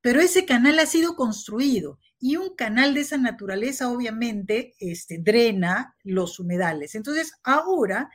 Pero 0.00 0.22
ese 0.22 0.46
canal 0.46 0.78
ha 0.78 0.86
sido 0.86 1.16
construido 1.16 1.98
y 2.20 2.36
un 2.36 2.54
canal 2.56 2.94
de 2.94 3.00
esa 3.00 3.16
naturaleza 3.16 3.88
obviamente 3.88 4.74
este, 4.80 5.18
drena 5.18 5.96
los 6.02 6.38
humedales. 6.40 6.94
Entonces, 6.94 7.32
ahora, 7.44 8.10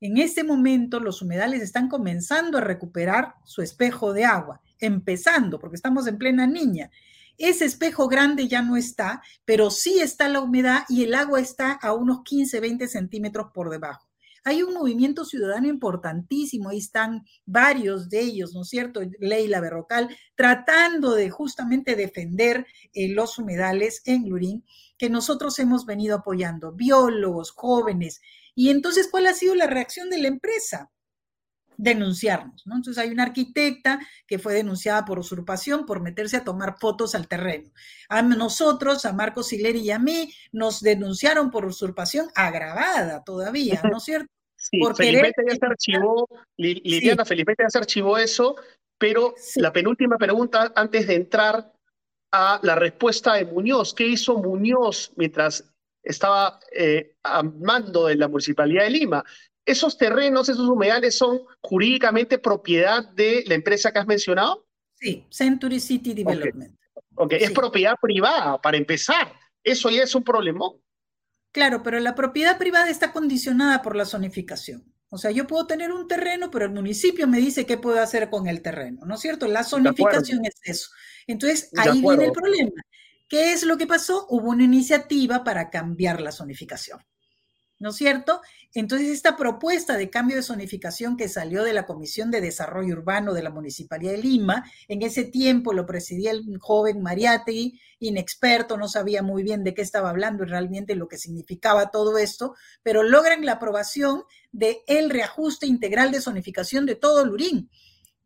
en 0.00 0.18
este 0.18 0.44
momento, 0.44 1.00
los 1.00 1.20
humedales 1.22 1.62
están 1.62 1.88
comenzando 1.88 2.58
a 2.58 2.62
recuperar 2.62 3.34
su 3.44 3.62
espejo 3.62 4.12
de 4.12 4.24
agua, 4.24 4.60
empezando, 4.78 5.58
porque 5.58 5.76
estamos 5.76 6.06
en 6.06 6.18
plena 6.18 6.46
niña. 6.46 6.90
Ese 7.36 7.64
espejo 7.64 8.08
grande 8.08 8.48
ya 8.48 8.62
no 8.62 8.76
está, 8.76 9.22
pero 9.44 9.70
sí 9.70 10.00
está 10.00 10.28
la 10.28 10.40
humedad 10.40 10.84
y 10.88 11.04
el 11.04 11.14
agua 11.14 11.40
está 11.40 11.72
a 11.72 11.94
unos 11.94 12.22
15, 12.22 12.60
20 12.60 12.86
centímetros 12.86 13.46
por 13.54 13.70
debajo. 13.70 14.09
Hay 14.44 14.62
un 14.62 14.74
movimiento 14.74 15.24
ciudadano 15.24 15.68
importantísimo, 15.68 16.70
ahí 16.70 16.78
están 16.78 17.24
varios 17.44 18.08
de 18.08 18.20
ellos, 18.20 18.54
¿no 18.54 18.62
es 18.62 18.68
cierto? 18.68 19.00
Leila 19.18 19.60
Berrocal, 19.60 20.16
tratando 20.34 21.14
de 21.14 21.30
justamente 21.30 21.96
defender 21.96 22.66
eh, 22.92 23.08
los 23.08 23.38
humedales 23.38 24.02
en 24.04 24.28
Lurín, 24.28 24.64
que 24.96 25.10
nosotros 25.10 25.58
hemos 25.58 25.86
venido 25.86 26.16
apoyando, 26.16 26.72
biólogos, 26.72 27.52
jóvenes. 27.52 28.20
Y 28.54 28.70
entonces, 28.70 29.08
¿cuál 29.10 29.26
ha 29.26 29.34
sido 29.34 29.54
la 29.54 29.66
reacción 29.66 30.10
de 30.10 30.18
la 30.18 30.28
empresa? 30.28 30.90
Denunciarnos, 31.80 32.66
¿no? 32.66 32.76
Entonces 32.76 33.02
hay 33.02 33.10
una 33.10 33.22
arquitecta 33.22 34.00
que 34.26 34.38
fue 34.38 34.52
denunciada 34.52 35.04
por 35.06 35.18
usurpación, 35.18 35.86
por 35.86 36.02
meterse 36.02 36.36
a 36.36 36.44
tomar 36.44 36.76
fotos 36.78 37.14
al 37.14 37.26
terreno. 37.26 37.70
A 38.08 38.20
nosotros, 38.20 39.06
a 39.06 39.14
Marcos 39.14 39.48
Sileri 39.48 39.80
y 39.80 39.90
a 39.90 39.98
mí, 39.98 40.32
nos 40.52 40.82
denunciaron 40.82 41.50
por 41.50 41.64
usurpación 41.64 42.28
agravada 42.34 43.24
todavía, 43.24 43.80
¿no 43.90 43.96
es 43.96 44.04
cierto? 44.04 44.28
Sí, 44.56 44.78
Felipe 44.94 45.32
ya 45.48 45.54
se 45.56 45.66
archivó, 45.66 46.28
Liliana, 46.58 47.24
Felipe 47.24 47.54
ya 47.58 47.70
se 47.70 47.78
archivó 47.78 48.18
eso, 48.18 48.56
pero 48.98 49.34
la 49.56 49.72
penúltima 49.72 50.18
pregunta 50.18 50.70
antes 50.76 51.06
de 51.06 51.14
entrar 51.14 51.72
a 52.30 52.60
la 52.62 52.74
respuesta 52.74 53.34
de 53.34 53.46
Muñoz, 53.46 53.94
¿qué 53.94 54.06
hizo 54.06 54.36
Muñoz 54.36 55.12
mientras 55.16 55.64
estaba 56.02 56.60
eh, 56.72 57.14
a 57.22 57.42
mando 57.42 58.06
de 58.06 58.16
la 58.16 58.28
Municipalidad 58.28 58.84
de 58.84 58.90
Lima? 58.90 59.24
¿Esos 59.70 59.96
terrenos, 59.96 60.48
esos 60.48 60.68
humedales 60.68 61.16
son 61.16 61.42
jurídicamente 61.60 62.38
propiedad 62.38 63.08
de 63.10 63.44
la 63.46 63.54
empresa 63.54 63.92
que 63.92 64.00
has 64.00 64.06
mencionado? 64.06 64.66
Sí, 64.94 65.24
Century 65.30 65.78
City 65.78 66.12
Development. 66.12 66.76
Ok, 67.14 67.34
es 67.34 67.52
propiedad 67.52 67.94
privada, 68.02 68.60
para 68.60 68.76
empezar. 68.76 69.32
Eso 69.62 69.88
ya 69.88 70.02
es 70.02 70.12
un 70.16 70.24
problemón. 70.24 70.72
Claro, 71.52 71.84
pero 71.84 72.00
la 72.00 72.16
propiedad 72.16 72.58
privada 72.58 72.90
está 72.90 73.12
condicionada 73.12 73.80
por 73.80 73.94
la 73.94 74.06
zonificación. 74.06 74.92
O 75.08 75.18
sea, 75.18 75.30
yo 75.30 75.46
puedo 75.46 75.68
tener 75.68 75.92
un 75.92 76.08
terreno, 76.08 76.50
pero 76.50 76.64
el 76.64 76.72
municipio 76.72 77.28
me 77.28 77.38
dice 77.38 77.64
qué 77.64 77.78
puedo 77.78 78.00
hacer 78.00 78.28
con 78.28 78.48
el 78.48 78.62
terreno, 78.62 79.06
¿no 79.06 79.14
es 79.14 79.20
cierto? 79.20 79.46
La 79.46 79.62
zonificación 79.62 80.44
es 80.46 80.56
eso. 80.64 80.90
Entonces, 81.28 81.70
ahí 81.76 82.00
viene 82.00 82.24
el 82.24 82.32
problema. 82.32 82.82
¿Qué 83.28 83.52
es 83.52 83.62
lo 83.62 83.78
que 83.78 83.86
pasó? 83.86 84.26
Hubo 84.30 84.50
una 84.50 84.64
iniciativa 84.64 85.44
para 85.44 85.70
cambiar 85.70 86.20
la 86.20 86.32
zonificación. 86.32 86.98
¿No 87.80 87.90
es 87.90 87.96
cierto? 87.96 88.40
Entonces, 88.74 89.08
esta 89.08 89.36
propuesta 89.36 89.96
de 89.96 90.10
cambio 90.10 90.36
de 90.36 90.42
zonificación 90.42 91.16
que 91.16 91.28
salió 91.28 91.64
de 91.64 91.72
la 91.72 91.86
Comisión 91.86 92.30
de 92.30 92.40
Desarrollo 92.40 92.94
Urbano 92.94 93.32
de 93.32 93.42
la 93.42 93.50
Municipalidad 93.50 94.12
de 94.12 94.18
Lima, 94.18 94.70
en 94.86 95.02
ese 95.02 95.24
tiempo 95.24 95.72
lo 95.72 95.86
presidía 95.86 96.30
el 96.30 96.44
joven 96.60 97.02
Mariátegui, 97.02 97.80
inexperto, 97.98 98.76
no 98.76 98.86
sabía 98.86 99.22
muy 99.22 99.42
bien 99.42 99.64
de 99.64 99.74
qué 99.74 99.82
estaba 99.82 100.10
hablando 100.10 100.44
y 100.44 100.46
realmente 100.46 100.94
lo 100.94 101.08
que 101.08 101.18
significaba 101.18 101.90
todo 101.90 102.18
esto, 102.18 102.54
pero 102.82 103.02
logran 103.02 103.44
la 103.44 103.52
aprobación 103.52 104.22
de 104.52 104.82
reajuste 105.08 105.66
integral 105.66 106.12
de 106.12 106.20
zonificación 106.20 106.86
de 106.86 106.94
todo 106.94 107.24
Lurín. 107.24 107.70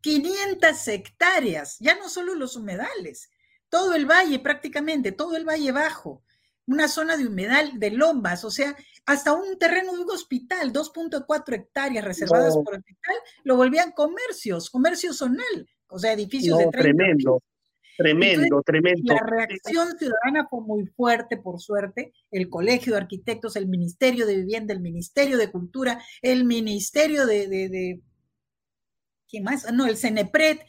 500 0.01 0.87
hectáreas, 0.89 1.77
ya 1.79 1.95
no 1.95 2.09
solo 2.09 2.35
los 2.35 2.57
humedales, 2.57 3.29
todo 3.69 3.95
el 3.95 4.05
valle 4.05 4.37
prácticamente, 4.39 5.13
todo 5.13 5.37
el 5.37 5.45
valle 5.45 5.71
bajo, 5.71 6.24
una 6.67 6.87
zona 6.87 7.17
de 7.17 7.27
humedal 7.27 7.79
de 7.79 7.91
lombas, 7.91 8.43
o 8.43 8.51
sea, 8.51 8.75
hasta 9.05 9.33
un 9.33 9.57
terreno 9.59 9.93
de 9.93 10.03
un 10.03 10.11
hospital, 10.11 10.73
2.4 10.73 11.53
hectáreas 11.53 12.03
reservadas 12.03 12.55
por 12.55 12.75
hospital, 12.75 13.15
lo 13.43 13.55
volvían 13.55 13.91
comercios, 13.91 14.69
comercio 14.69 15.13
zonal, 15.13 15.69
o 15.87 15.99
sea, 15.99 16.13
edificios 16.13 16.57
de 16.57 16.67
30 16.67 16.81
Tremendo, 16.81 17.41
tremendo, 17.97 18.61
tremendo. 18.61 19.13
La 19.13 19.25
reacción 19.25 19.97
ciudadana 19.97 20.47
fue 20.49 20.61
muy 20.61 20.85
fuerte, 20.85 21.37
por 21.37 21.61
suerte. 21.61 22.11
El 22.29 22.49
Colegio 22.49 22.93
de 22.93 22.99
Arquitectos, 22.99 23.55
el 23.55 23.67
Ministerio 23.67 24.25
de 24.25 24.35
Vivienda, 24.35 24.73
el 24.73 24.81
Ministerio 24.81 25.37
de 25.37 25.49
Cultura, 25.49 26.03
el 26.21 26.43
Ministerio 26.43 27.25
de, 27.25 27.47
de, 27.47 27.69
de 27.69 28.01
¿qué 29.29 29.41
más? 29.41 29.71
No, 29.71 29.85
el 29.85 29.97
CENEPRED, 29.97 30.59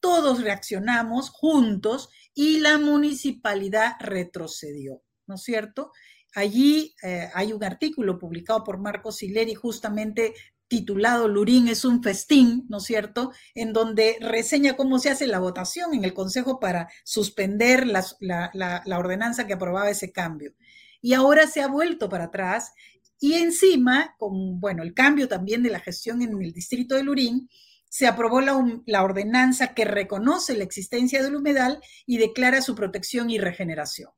todos 0.00 0.42
reaccionamos 0.42 1.30
juntos 1.30 2.08
y 2.34 2.60
la 2.60 2.78
municipalidad 2.78 3.96
retrocedió, 4.00 5.02
¿no 5.26 5.36
es 5.36 5.42
cierto? 5.42 5.92
Allí 6.34 6.94
eh, 7.02 7.28
hay 7.34 7.52
un 7.52 7.62
artículo 7.62 8.18
publicado 8.18 8.64
por 8.64 8.78
Marcos 8.78 9.16
Sileri 9.16 9.54
justamente 9.54 10.34
titulado 10.72 11.28
Lurín 11.28 11.68
es 11.68 11.84
un 11.84 12.02
festín, 12.02 12.64
¿no 12.70 12.78
es 12.78 12.84
cierto?, 12.84 13.30
en 13.54 13.74
donde 13.74 14.16
reseña 14.22 14.74
cómo 14.74 14.98
se 14.98 15.10
hace 15.10 15.26
la 15.26 15.38
votación 15.38 15.92
en 15.92 16.02
el 16.02 16.14
Consejo 16.14 16.60
para 16.60 16.88
suspender 17.04 17.86
la, 17.86 18.82
ordenanza 18.96 19.46
que 19.46 19.52
aprobaba 19.52 19.90
ese 19.90 20.12
cambio. 20.12 20.54
Y 21.02 21.12
ahora 21.12 21.46
se 21.46 21.60
ha 21.60 21.66
vuelto 21.66 22.08
para 22.08 22.24
atrás 22.24 22.72
y 23.20 23.34
encima, 23.34 24.14
con, 24.16 24.60
bueno, 24.60 24.82
el 24.82 24.94
cambio 24.94 25.28
también 25.28 25.62
de 25.62 25.68
la 25.68 25.78
gestión 25.78 26.22
en 26.22 26.40
el 26.40 26.52
distrito 26.52 26.94
de 26.94 27.02
Lurín, 27.02 27.50
se 27.90 28.06
aprobó 28.06 28.40
la, 28.40 28.58
la 28.86 29.02
ordenanza 29.02 29.74
que 29.74 29.84
reconoce 29.84 30.56
la 30.56 30.64
existencia 30.64 31.22
del 31.22 31.36
humedal 31.36 31.82
y 32.06 32.16
declara 32.16 32.62
su 32.62 32.74
protección 32.74 33.28
y 33.28 33.36
regeneración. 33.36 34.10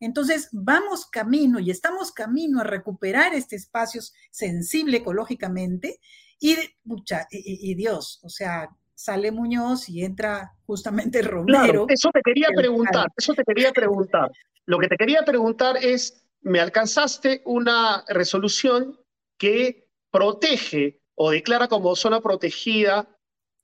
Entonces, 0.00 0.48
vamos 0.52 1.06
camino 1.06 1.58
y 1.58 1.70
estamos 1.70 2.12
camino 2.12 2.60
a 2.60 2.64
recuperar 2.64 3.34
este 3.34 3.56
espacio 3.56 4.00
sensible 4.30 4.98
ecológicamente 4.98 6.00
y, 6.38 6.56
mucha, 6.84 7.26
y, 7.30 7.74
Dios, 7.74 8.20
o 8.22 8.28
sea, 8.28 8.68
sale 8.94 9.30
Muñoz 9.30 9.88
y 9.88 10.04
entra 10.04 10.52
justamente 10.66 11.22
Romero. 11.22 11.86
eso 11.88 12.10
te 12.10 12.20
quería 12.22 12.48
preguntar, 12.54 13.08
eso 13.16 13.32
te 13.32 13.42
quería 13.44 13.72
preguntar. 13.72 14.30
Lo 14.66 14.78
que 14.78 14.88
te 14.88 14.96
quería 14.96 15.22
preguntar 15.22 15.76
es, 15.78 16.22
me 16.42 16.60
alcanzaste 16.60 17.42
una 17.44 18.04
resolución 18.08 19.00
que 19.38 19.88
protege 20.10 21.00
o 21.14 21.30
declara 21.30 21.68
como 21.68 21.96
zona 21.96 22.20
protegida 22.20 23.08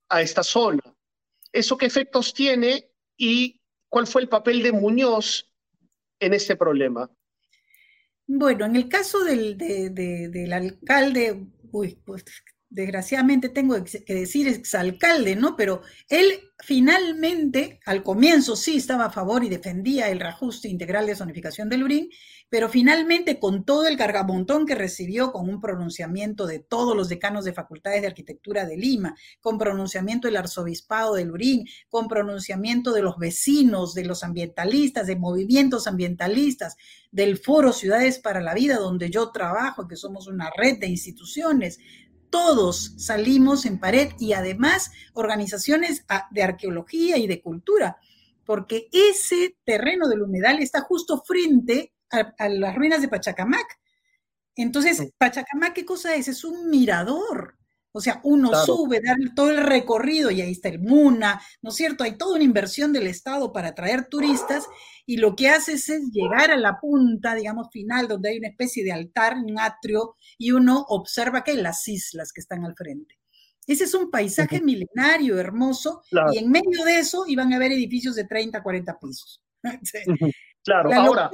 a 0.08 0.22
esta 0.22 0.42
zona. 0.42 0.82
¿Eso 1.52 1.76
qué 1.76 1.86
efectos 1.86 2.32
tiene 2.32 2.90
y 3.16 3.60
cuál 3.88 4.06
fue 4.06 4.22
el 4.22 4.28
papel 4.28 4.62
de 4.62 4.72
Muñoz 4.72 5.51
en 6.22 6.34
ese 6.34 6.56
problema? 6.56 7.10
Bueno, 8.26 8.64
en 8.64 8.76
el 8.76 8.88
caso 8.88 9.24
del, 9.24 10.52
alcalde, 10.52 11.46
pues 11.70 11.96
desgraciadamente 12.72 13.50
tengo 13.50 13.76
que 13.84 14.14
decir 14.14 14.48
exalcalde, 14.48 15.36
¿no? 15.36 15.56
Pero 15.56 15.82
él 16.08 16.52
finalmente, 16.58 17.80
al 17.84 18.02
comienzo 18.02 18.54
sí 18.54 18.76
estaba 18.76 19.06
a 19.06 19.10
favor 19.10 19.42
y 19.44 19.48
defendía 19.48 20.08
el 20.08 20.20
reajuste 20.20 20.68
integral 20.68 21.06
de 21.06 21.16
zonificación 21.16 21.68
del 21.68 21.82
Urín, 21.82 22.08
pero 22.48 22.68
finalmente 22.68 23.40
con 23.40 23.64
todo 23.64 23.86
el 23.86 23.96
cargamontón 23.96 24.64
que 24.64 24.74
recibió 24.74 25.32
con 25.32 25.48
un 25.48 25.60
pronunciamiento 25.60 26.46
de 26.46 26.60
todos 26.60 26.96
los 26.96 27.08
decanos 27.08 27.44
de 27.44 27.52
facultades 27.52 28.02
de 28.02 28.06
arquitectura 28.06 28.64
de 28.64 28.76
Lima, 28.76 29.16
con 29.40 29.58
pronunciamiento 29.58 30.28
del 30.28 30.36
arzobispado 30.36 31.14
del 31.14 31.32
Urín, 31.32 31.66
con 31.88 32.08
pronunciamiento 32.08 32.92
de 32.92 33.02
los 33.02 33.16
vecinos, 33.18 33.94
de 33.94 34.04
los 34.04 34.22
ambientalistas, 34.22 35.06
de 35.06 35.16
movimientos 35.16 35.86
ambientalistas, 35.86 36.76
del 37.10 37.38
foro 37.38 37.72
Ciudades 37.72 38.18
para 38.18 38.40
la 38.40 38.54
Vida, 38.54 38.76
donde 38.76 39.10
yo 39.10 39.30
trabajo, 39.30 39.88
que 39.88 39.96
somos 39.96 40.28
una 40.28 40.50
red 40.56 40.78
de 40.78 40.86
instituciones, 40.86 41.78
todos 42.32 42.94
salimos 42.96 43.66
en 43.66 43.78
pared 43.78 44.12
y 44.18 44.32
además 44.32 44.90
organizaciones 45.12 46.04
ah, 46.08 46.26
de 46.30 46.42
arqueología 46.42 47.18
y 47.18 47.26
de 47.26 47.42
cultura, 47.42 47.98
porque 48.46 48.88
ese 48.90 49.58
terreno 49.64 50.08
del 50.08 50.22
humedal 50.22 50.58
está 50.60 50.80
justo 50.80 51.22
frente 51.24 51.92
a, 52.10 52.48
las 52.48 52.74
ruinas 52.74 53.02
de 53.02 53.08
Pachacamac. 53.08 53.78
Entonces, 54.56 55.12
Pachacamac, 55.18 55.74
¿qué 55.74 55.84
cosa 55.84 56.14
es? 56.14 56.26
Es 56.26 56.42
un 56.42 56.70
mirador. 56.70 57.58
O 57.92 58.00
sea, 58.00 58.20
uno 58.24 58.50
sube, 58.64 59.00
da 59.00 59.14
todo 59.36 59.50
el 59.50 59.58
recorrido 59.58 60.30
y 60.30 60.40
ahí 60.40 60.52
está 60.52 60.70
el 60.70 60.78
Muna, 60.78 61.40
¿no 61.60 61.70
es 61.70 61.76
cierto? 61.76 62.04
Hay 62.04 62.16
toda 62.16 62.36
una 62.36 62.44
inversión 62.44 62.92
del 62.92 63.06
Estado 63.06 63.52
para 63.52 63.68
atraer 63.68 64.06
turistas 64.06 64.66
y 65.04 65.18
lo 65.18 65.36
que 65.36 65.48
haces 65.48 65.88
es 65.90 66.10
llegar 66.10 66.50
a 66.50 66.56
la 66.56 66.80
punta, 66.80 67.34
digamos, 67.34 67.68
final, 67.70 68.08
donde 68.08 68.30
hay 68.30 68.38
una 68.38 68.48
especie 68.48 68.82
de 68.82 68.92
altar, 68.92 69.36
un 69.36 69.58
atrio, 69.58 70.16
y 70.38 70.52
uno 70.52 70.84
observa 70.88 71.44
que 71.44 71.52
hay 71.52 71.58
las 71.58 71.86
islas 71.86 72.32
que 72.32 72.40
están 72.40 72.64
al 72.64 72.74
frente. 72.74 73.18
Ese 73.66 73.84
es 73.84 73.94
un 73.94 74.10
paisaje 74.10 74.60
milenario, 74.60 75.38
hermoso, 75.38 76.02
y 76.32 76.38
en 76.38 76.50
medio 76.50 76.84
de 76.84 76.98
eso 76.98 77.24
iban 77.26 77.52
a 77.52 77.56
haber 77.56 77.72
edificios 77.72 78.14
de 78.14 78.24
30, 78.24 78.62
40 78.62 78.98
pisos. 78.98 79.42
Claro, 80.64 80.92
ahora, 80.92 81.28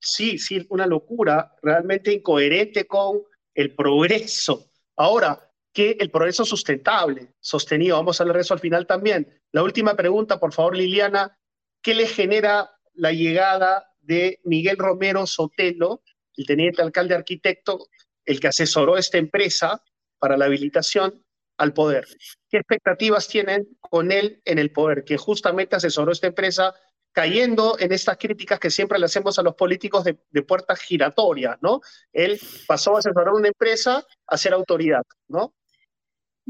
sí, 0.00 0.36
sí, 0.36 0.66
una 0.70 0.84
locura 0.84 1.54
realmente 1.62 2.12
incoherente 2.12 2.84
con 2.84 3.22
el 3.54 3.76
progreso. 3.76 4.72
Ahora, 4.96 5.49
que 5.72 5.96
el 6.00 6.10
progreso 6.10 6.44
sustentable, 6.44 7.34
sostenido. 7.40 7.96
Vamos 7.96 8.20
a 8.20 8.24
hablar 8.24 8.36
de 8.36 8.42
eso 8.42 8.54
al 8.54 8.60
final 8.60 8.86
también. 8.86 9.40
La 9.52 9.62
última 9.62 9.94
pregunta, 9.94 10.40
por 10.40 10.52
favor, 10.52 10.76
Liliana. 10.76 11.36
¿Qué 11.82 11.94
le 11.94 12.06
genera 12.06 12.70
la 12.94 13.12
llegada 13.12 13.94
de 14.00 14.40
Miguel 14.44 14.76
Romero 14.76 15.26
Sotelo, 15.26 16.02
el 16.36 16.46
teniente 16.46 16.82
alcalde 16.82 17.14
arquitecto, 17.14 17.86
el 18.24 18.40
que 18.40 18.48
asesoró 18.48 18.96
esta 18.96 19.18
empresa 19.18 19.82
para 20.18 20.36
la 20.36 20.46
habilitación 20.46 21.24
al 21.56 21.72
poder? 21.72 22.06
¿Qué 22.48 22.58
expectativas 22.58 23.28
tienen 23.28 23.68
con 23.80 24.12
él 24.12 24.42
en 24.44 24.58
el 24.58 24.72
poder? 24.72 25.04
Que 25.04 25.16
justamente 25.16 25.76
asesoró 25.76 26.12
esta 26.12 26.26
empresa 26.26 26.74
cayendo 27.12 27.76
en 27.78 27.92
estas 27.92 28.18
críticas 28.18 28.60
que 28.60 28.70
siempre 28.70 28.98
le 28.98 29.06
hacemos 29.06 29.38
a 29.38 29.42
los 29.42 29.54
políticos 29.54 30.04
de, 30.04 30.18
de 30.30 30.42
puertas 30.42 30.80
giratorias, 30.80 31.56
¿no? 31.60 31.80
Él 32.12 32.38
pasó 32.66 32.94
a 32.94 32.98
asesorar 32.98 33.34
una 33.34 33.48
empresa 33.48 34.04
a 34.26 34.36
ser 34.36 34.52
autoridad, 34.52 35.02
¿no? 35.28 35.54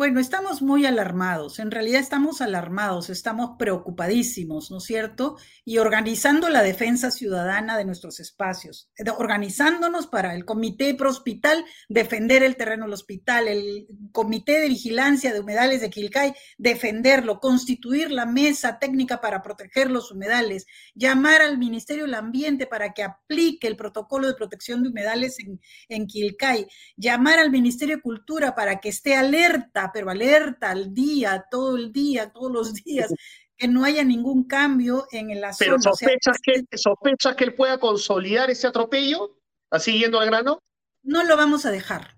Bueno, 0.00 0.18
estamos 0.18 0.62
muy 0.62 0.86
alarmados, 0.86 1.58
en 1.58 1.70
realidad 1.70 2.00
estamos 2.00 2.40
alarmados, 2.40 3.10
estamos 3.10 3.56
preocupadísimos, 3.58 4.70
¿no 4.70 4.78
es 4.78 4.84
cierto? 4.84 5.36
Y 5.62 5.76
organizando 5.76 6.48
la 6.48 6.62
defensa 6.62 7.10
ciudadana 7.10 7.76
de 7.76 7.84
nuestros 7.84 8.18
espacios, 8.18 8.90
eh, 8.96 9.10
organizándonos 9.10 10.06
para 10.06 10.34
el 10.34 10.46
comité 10.46 10.94
pro 10.94 11.10
hospital 11.10 11.66
defender 11.90 12.42
el 12.42 12.56
terreno 12.56 12.86
del 12.86 12.94
hospital, 12.94 13.46
el 13.46 13.88
comité 14.10 14.60
de 14.60 14.70
vigilancia 14.70 15.34
de 15.34 15.40
humedales 15.40 15.82
de 15.82 15.90
Quilcay 15.90 16.32
defenderlo, 16.56 17.38
constituir 17.38 18.10
la 18.10 18.24
mesa 18.24 18.78
técnica 18.78 19.20
para 19.20 19.42
proteger 19.42 19.90
los 19.90 20.10
humedales, 20.10 20.64
llamar 20.94 21.42
al 21.42 21.58
Ministerio 21.58 22.04
del 22.04 22.14
Ambiente 22.14 22.66
para 22.66 22.94
que 22.94 23.02
aplique 23.02 23.66
el 23.66 23.76
protocolo 23.76 24.28
de 24.28 24.34
protección 24.34 24.82
de 24.82 24.88
humedales 24.88 25.38
en, 25.40 25.60
en 25.90 26.06
Quilcay, 26.06 26.66
llamar 26.96 27.38
al 27.38 27.50
Ministerio 27.50 27.96
de 27.96 28.02
Cultura 28.02 28.54
para 28.54 28.80
que 28.80 28.88
esté 28.88 29.14
alerta 29.14 29.89
pero 29.92 30.10
alerta 30.10 30.70
al 30.70 30.92
día, 30.92 31.46
todo 31.50 31.76
el 31.76 31.92
día, 31.92 32.30
todos 32.30 32.52
los 32.52 32.74
días, 32.84 33.12
que 33.56 33.68
no 33.68 33.84
haya 33.84 34.02
ningún 34.04 34.44
cambio 34.44 35.06
en 35.12 35.30
el 35.30 35.44
asunto. 35.44 35.64
¿Pero 35.64 35.82
sospechas, 35.82 36.38
que, 36.42 36.64
sospechas 36.76 37.36
que 37.36 37.44
él 37.44 37.54
pueda 37.54 37.78
consolidar 37.78 38.50
ese 38.50 38.66
atropello, 38.66 39.38
así 39.70 39.98
yendo 39.98 40.18
al 40.18 40.26
grano? 40.26 40.60
No 41.02 41.24
lo 41.24 41.36
vamos 41.36 41.66
a 41.66 41.70
dejar. 41.70 42.16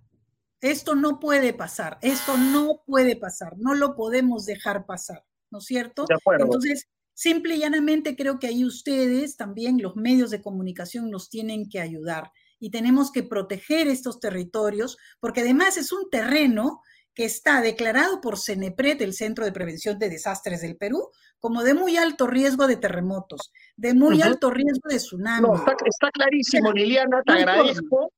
Esto 0.61 0.95
no 0.95 1.19
puede 1.19 1.53
pasar, 1.53 1.99
esto 2.03 2.37
no 2.37 2.83
puede 2.87 3.17
pasar, 3.17 3.59
no 3.59 3.75
lo 3.75 3.97
podemos 3.97 4.47
dejar 4.47 4.87
pasar, 4.87 5.25
¿no 5.51 5.59
es 5.59 5.65
cierto? 5.65 6.05
De 6.09 6.15
acuerdo. 6.15 6.45
Entonces, 6.45 6.87
simple 7.15 7.57
y 7.57 7.59
llanamente 7.59 8.15
creo 8.15 8.39
que 8.39 8.47
ahí 8.47 8.65
ustedes, 8.65 9.37
también 9.37 9.83
los 9.83 9.97
medios 9.97 10.31
de 10.31 10.41
comunicación, 10.41 11.11
nos 11.11 11.29
tienen 11.29 11.69
que 11.69 11.81
ayudar 11.81 12.31
y 12.61 12.71
tenemos 12.71 13.11
que 13.11 13.25
proteger 13.25 13.89
estos 13.89 14.21
territorios, 14.21 14.97
porque 15.19 15.41
además 15.41 15.77
es 15.77 15.91
un 15.91 16.09
terreno 16.11 16.81
que 17.15 17.25
está 17.25 17.61
declarado 17.61 18.21
por 18.21 18.39
CENEPRED, 18.39 19.03
el 19.03 19.15
Centro 19.15 19.45
de 19.45 19.53
Prevención 19.53 19.99
de 19.99 20.09
Desastres 20.09 20.63
del 20.63 20.77
Perú, 20.77 21.11
como 21.39 21.63
de 21.63 21.75
muy 21.75 21.97
alto 21.97 22.27
riesgo 22.27 22.67
de 22.67 22.77
terremotos, 22.77 23.53
de 23.77 23.95
muy 23.95 24.23
alto 24.23 24.51
riesgo 24.51 24.89
de 24.89 24.97
tsunami. 24.97 25.49
No, 25.49 25.55
está, 25.55 26.11
clarísimo, 26.13 26.73
Liliana, 26.73 27.23
te 27.25 27.33
agradezco, 27.33 28.13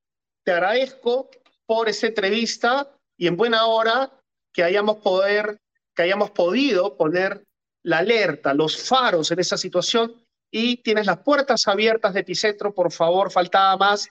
te 0.45 0.53
agradezco 0.53 1.31
por 1.67 1.89
esa 1.89 2.09
entrevista 2.09 2.89
y 3.17 3.27
en 3.27 3.37
buena 3.37 3.67
hora 3.67 4.13
que 4.53 4.63
hayamos, 4.63 4.99
poder, 4.99 5.59
que 5.95 6.03
hayamos 6.03 6.31
podido 6.31 6.97
poner 6.97 7.45
la 7.83 7.99
alerta, 7.99 8.55
los 8.55 8.77
faros 8.77 9.31
en 9.31 9.41
esa 9.41 9.57
situación 9.57 10.15
y 10.51 10.77
tienes 10.83 11.07
las 11.07 11.19
puertas 11.19 11.67
abiertas 11.67 12.15
de 12.15 12.21
Epicentro, 12.21 12.73
por 12.73 12.93
favor, 12.93 13.33
faltaba 13.33 13.77
más 13.77 14.09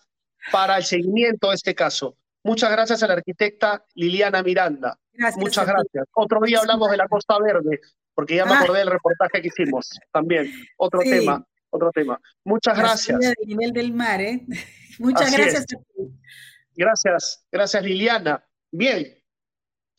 para 0.51 0.77
el 0.77 0.83
seguimiento 0.83 1.49
de 1.49 1.55
este 1.55 1.73
caso. 1.73 2.17
Muchas 2.43 2.71
gracias 2.71 3.01
a 3.03 3.07
la 3.07 3.13
arquitecta 3.13 3.85
Liliana 3.95 4.43
Miranda. 4.43 4.97
Muchas 5.37 5.65
gracias. 5.65 6.05
Otro 6.13 6.41
día 6.41 6.59
hablamos 6.59 6.91
de 6.91 6.97
la 6.97 7.07
Costa 7.07 7.37
Verde, 7.39 7.79
porque 8.13 8.35
ya 8.35 8.45
me 8.45 8.53
ah. 8.53 8.59
acordé 8.59 8.79
del 8.79 8.91
reportaje 8.91 9.41
que 9.41 9.47
hicimos 9.47 9.89
también. 10.11 10.51
Otro 10.77 10.99
tema, 10.99 11.45
otro 11.69 11.91
tema. 11.91 12.19
Muchas 12.43 12.77
gracias. 12.77 13.19
Del 13.19 13.35
nivel 13.45 13.71
del 13.71 13.93
mar, 13.93 14.19
¿eh? 14.21 14.45
Muchas 14.99 15.31
gracias. 15.31 15.65
Gracias, 16.75 17.45
gracias 17.51 17.83
Liliana. 17.83 18.43
Bien, 18.71 19.15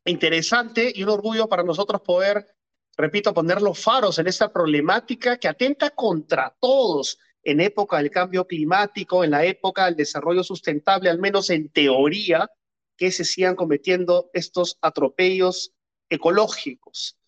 interesante 0.04 0.92
y 0.94 1.02
un 1.02 1.10
orgullo 1.10 1.48
para 1.48 1.62
nosotros 1.62 2.02
poder, 2.02 2.56
repito, 2.96 3.32
poner 3.32 3.62
los 3.62 3.80
faros 3.82 4.18
en 4.18 4.26
esta 4.26 4.52
problemática 4.52 5.38
que 5.38 5.48
atenta 5.48 5.90
contra 5.90 6.54
todos 6.60 7.18
en 7.44 7.60
época 7.60 7.98
del 7.98 8.10
cambio 8.10 8.46
climático, 8.46 9.22
en 9.22 9.30
la 9.30 9.44
época 9.44 9.84
del 9.84 9.96
desarrollo 9.96 10.42
sustentable, 10.42 11.10
al 11.10 11.18
menos 11.18 11.50
en 11.50 11.68
teoría, 11.68 12.50
que 12.96 13.10
se 13.10 13.24
sigan 13.24 13.56
cometiendo 13.56 14.30
estos 14.32 14.78
atropellos 14.80 15.72
ecológicos. 16.08 17.18